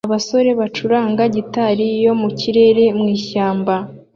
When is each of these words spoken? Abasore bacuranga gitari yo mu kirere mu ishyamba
Abasore 0.07 0.49
bacuranga 0.59 1.23
gitari 1.35 1.87
yo 2.05 2.13
mu 2.21 2.29
kirere 2.39 2.83
mu 2.97 3.05
ishyamba 3.17 3.73